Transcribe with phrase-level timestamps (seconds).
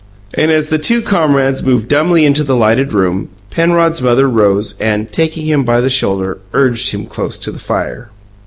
[0.33, 5.07] And as the two comrades moved dumbly into the lighted room, Penrod's mother rose, and,
[5.11, 8.09] taking him by the shoulder, urged him close to the fire.